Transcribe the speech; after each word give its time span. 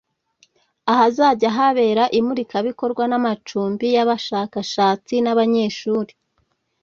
ahazajya 0.91 1.49
habera 1.57 2.03
imurikabikorwa 2.19 3.03
n’amacumbi 3.07 3.85
y’abashakashatsi 3.95 5.15
n’abanyeshuri 5.21 6.11